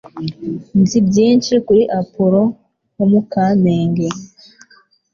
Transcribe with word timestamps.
Nzi 0.79 0.99
byinshi 1.07 1.53
kuruta 1.65 1.93
Apollo, 2.01 2.41
wo 2.95 3.05
mu 3.11 3.21
kamenge 3.31 4.07